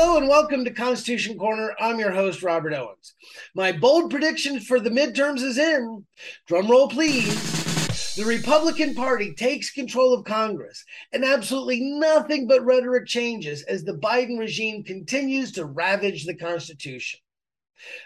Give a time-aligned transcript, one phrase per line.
[0.00, 1.74] Hello and welcome to Constitution Corner.
[1.80, 3.16] I'm your host, Robert Owens.
[3.56, 6.06] My bold prediction for the midterms is in.
[6.46, 8.14] Drum roll, please.
[8.14, 13.94] The Republican Party takes control of Congress, and absolutely nothing but rhetoric changes as the
[13.94, 17.18] Biden regime continues to ravage the Constitution.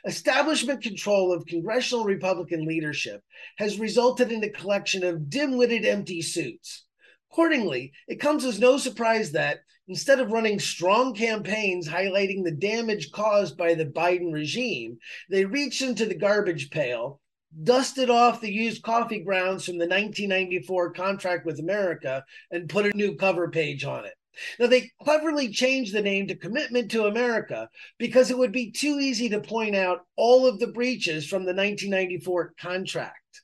[0.07, 3.21] Establishment control of congressional Republican leadership
[3.59, 6.87] has resulted in a collection of dim witted empty suits.
[7.31, 9.59] Accordingly, it comes as no surprise that
[9.93, 14.97] instead of running strong campaigns highlighting the damage caused by the Biden regime,
[15.29, 17.21] they reached into the garbage pail,
[17.63, 22.97] dusted off the used coffee grounds from the 1994 contract with America, and put a
[22.97, 24.15] new cover page on it.
[24.59, 28.99] Now, they cleverly changed the name to Commitment to America because it would be too
[28.99, 33.43] easy to point out all of the breaches from the 1994 contract.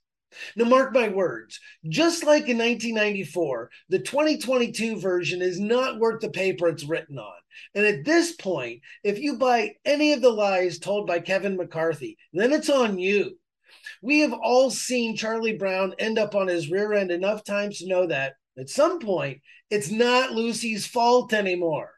[0.57, 6.31] Now, mark my words, just like in 1994, the 2022 version is not worth the
[6.31, 7.39] paper it's written on.
[7.75, 12.17] And at this point, if you buy any of the lies told by Kevin McCarthy,
[12.33, 13.39] then it's on you.
[14.03, 17.89] We have all seen Charlie Brown end up on his rear end enough times to
[17.89, 21.93] know that at some point, it's not Lucy's fault anymore.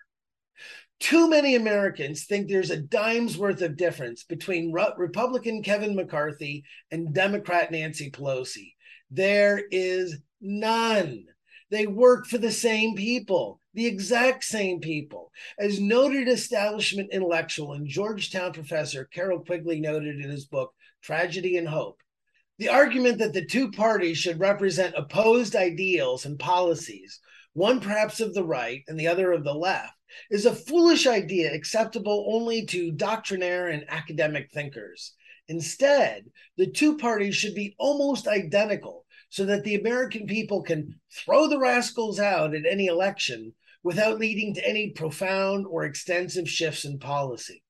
[1.00, 7.14] Too many Americans think there's a dime's worth of difference between Republican Kevin McCarthy and
[7.14, 8.74] Democrat Nancy Pelosi.
[9.10, 11.24] There is none.
[11.70, 15.32] They work for the same people, the exact same people.
[15.58, 21.68] As noted establishment intellectual and Georgetown professor Carroll Quigley noted in his book, Tragedy and
[21.68, 22.02] Hope,
[22.58, 27.20] the argument that the two parties should represent opposed ideals and policies,
[27.52, 29.92] one perhaps of the right and the other of the left,
[30.30, 35.14] is a foolish idea acceptable only to doctrinaire and academic thinkers.
[35.48, 41.48] Instead, the two parties should be almost identical so that the American people can throw
[41.48, 46.98] the rascals out at any election without leading to any profound or extensive shifts in
[46.98, 47.62] policy.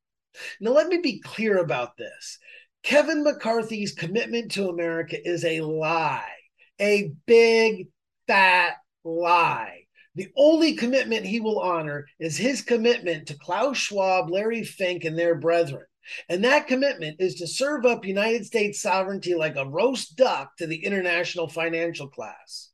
[0.61, 2.39] Now, let me be clear about this.
[2.83, 6.33] Kevin McCarthy's commitment to America is a lie,
[6.81, 7.89] a big,
[8.27, 8.75] fat
[9.05, 9.85] lie.
[10.15, 15.19] The only commitment he will honor is his commitment to Klaus Schwab, Larry Fink, and
[15.19, 15.87] their brethren.
[16.29, 20.67] And that commitment is to serve up United States sovereignty like a roast duck to
[20.67, 22.71] the international financial class.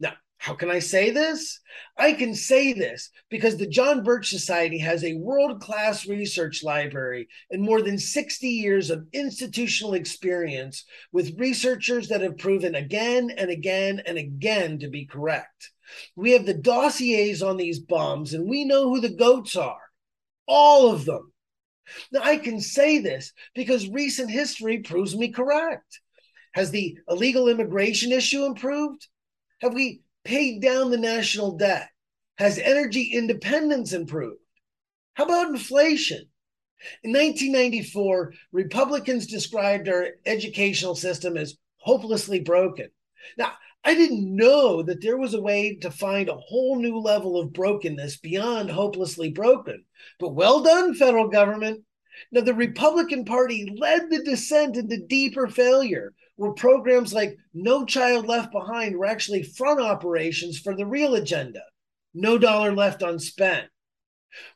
[0.00, 1.60] Now, how can I say this?
[1.98, 7.28] I can say this because the John Birch Society has a world class research library
[7.50, 13.50] and more than 60 years of institutional experience with researchers that have proven again and
[13.50, 15.72] again and again to be correct.
[16.16, 19.90] We have the dossiers on these bums, and we know who the goats are.
[20.48, 21.34] All of them.
[22.12, 26.00] Now, I can say this because recent history proves me correct.
[26.54, 29.06] Has the illegal immigration issue improved?
[29.60, 31.88] Have we paid down the national debt?
[32.38, 34.40] Has energy independence improved?
[35.14, 36.28] How about inflation?
[37.02, 42.88] In 1994, Republicans described our educational system as hopelessly broken.
[43.36, 43.52] Now,
[43.84, 47.52] I didn't know that there was a way to find a whole new level of
[47.52, 49.84] brokenness beyond hopelessly broken.
[50.18, 51.82] But well done, federal government.
[52.32, 58.26] Now, the Republican Party led the descent into deeper failure, where programs like No Child
[58.26, 61.62] Left Behind were actually front operations for the real agenda.
[62.14, 63.68] No dollar left unspent.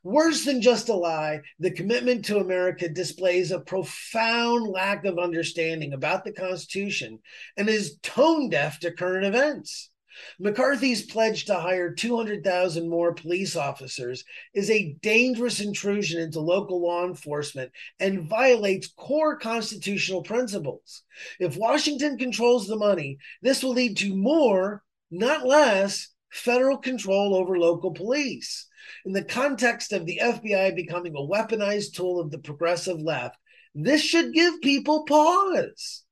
[0.03, 5.93] Worse than just a lie, the commitment to America displays a profound lack of understanding
[5.93, 7.19] about the Constitution
[7.57, 9.91] and is tone deaf to current events.
[10.39, 17.05] McCarthy's pledge to hire 200,000 more police officers is a dangerous intrusion into local law
[17.05, 21.03] enforcement and violates core constitutional principles.
[21.39, 27.59] If Washington controls the money, this will lead to more, not less, federal control over
[27.59, 28.67] local police
[29.05, 33.37] in the context of the FBI becoming a weaponized tool of the progressive left,
[33.75, 36.05] this should give people pause.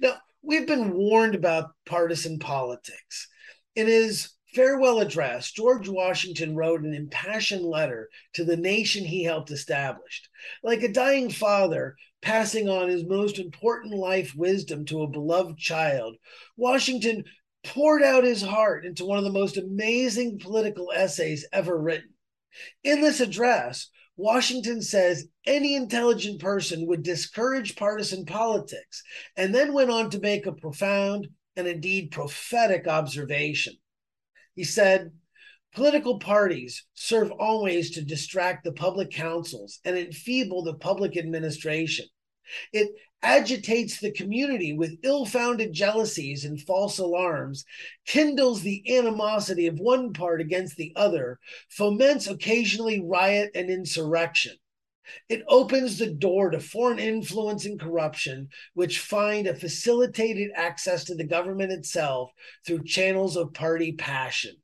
[0.00, 3.28] Now, we've been warned about partisan politics.
[3.74, 9.50] In his farewell address, George Washington wrote an impassioned letter to the nation he helped
[9.50, 10.22] establish.
[10.62, 16.16] Like a dying father passing on his most important life wisdom to a beloved child,
[16.56, 17.24] Washington
[17.64, 22.10] poured out his heart into one of the most amazing political essays ever written.
[22.84, 29.02] In this address, Washington says any intelligent person would discourage partisan politics,
[29.36, 33.74] and then went on to make a profound and indeed prophetic observation.
[34.54, 35.12] He said,
[35.74, 42.06] Political parties serve always to distract the public councils and enfeeble the public administration.
[42.72, 42.90] It
[43.22, 47.64] agitates the community with ill founded jealousies and false alarms,
[48.06, 54.56] kindles the animosity of one part against the other, foments occasionally riot and insurrection.
[55.28, 61.14] It opens the door to foreign influence and corruption, which find a facilitated access to
[61.14, 62.32] the government itself
[62.66, 64.56] through channels of party passion.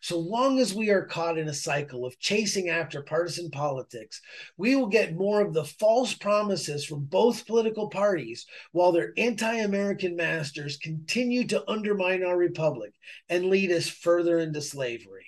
[0.00, 4.20] So long as we are caught in a cycle of chasing after partisan politics,
[4.56, 9.54] we will get more of the false promises from both political parties while their anti
[9.54, 12.92] American masters continue to undermine our republic
[13.28, 15.26] and lead us further into slavery.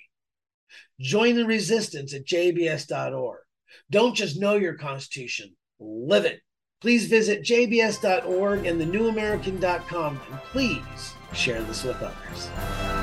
[0.99, 3.39] Join the resistance at jbs.org.
[3.89, 6.41] Don't just know your Constitution, live it.
[6.81, 13.00] Please visit jbs.org and thenewamerican.com and please share this with others.